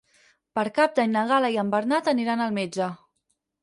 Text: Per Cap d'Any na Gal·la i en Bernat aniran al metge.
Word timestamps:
Per 0.59 0.63
Cap 0.77 0.95
d'Any 1.01 1.13
na 1.17 1.25
Gal·la 1.33 1.53
i 1.59 1.61
en 1.67 1.71
Bernat 1.77 2.13
aniran 2.17 2.45
al 2.49 2.61
metge. 2.61 2.93